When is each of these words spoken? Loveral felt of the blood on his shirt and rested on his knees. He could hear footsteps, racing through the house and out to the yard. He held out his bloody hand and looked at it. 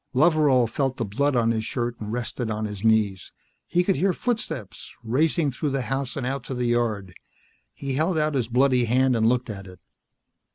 Loveral 0.15 0.65
felt 0.67 0.93
of 0.93 0.97
the 0.97 1.05
blood 1.15 1.35
on 1.35 1.51
his 1.51 1.63
shirt 1.63 1.99
and 1.99 2.11
rested 2.11 2.49
on 2.49 2.65
his 2.65 2.83
knees. 2.83 3.31
He 3.67 3.83
could 3.83 3.97
hear 3.97 4.13
footsteps, 4.13 4.91
racing 5.03 5.51
through 5.51 5.69
the 5.69 5.83
house 5.83 6.17
and 6.17 6.25
out 6.25 6.43
to 6.45 6.55
the 6.55 6.65
yard. 6.65 7.13
He 7.71 7.93
held 7.93 8.17
out 8.17 8.33
his 8.33 8.47
bloody 8.47 8.85
hand 8.85 9.15
and 9.15 9.29
looked 9.29 9.51
at 9.51 9.67
it. 9.67 9.79